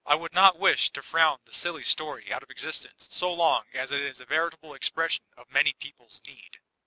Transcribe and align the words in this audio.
I 0.03 0.15
would 0.15 0.33
not 0.33 0.57
wish 0.57 0.89
to 0.93 1.03
frown 1.03 1.41
the 1.45 1.53
silly 1.53 1.83
story 1.83 2.33
out 2.33 2.41
of 2.41 2.49
existence 2.49 3.07
so 3.11 3.31
long 3.31 3.65
as 3.71 3.91
it 3.91 4.01
is 4.01 4.19
a 4.19 4.25
veritable 4.25 4.73
expression 4.73 5.25
of 5.37 5.51
many 5.51 5.73
people's 5.73 6.23
need. 6.25 6.57